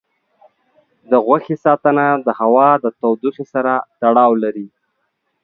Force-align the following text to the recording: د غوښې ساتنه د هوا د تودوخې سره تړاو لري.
د 1.11 1.13
غوښې 1.25 1.55
ساتنه 1.65 2.05
د 2.25 2.27
هوا 2.39 2.69
د 2.83 2.85
تودوخې 2.99 3.45
سره 3.53 3.73
تړاو 4.01 4.31
لري. 4.43 4.67